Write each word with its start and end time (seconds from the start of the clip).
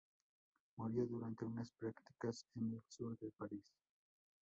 Murió 0.77 1.05
durante 1.05 1.45
unas 1.45 1.69
prácticas 1.77 2.43
en 2.55 2.73
el 2.73 2.81
sur 2.87 3.15
de 3.19 3.29
París. 3.37 3.61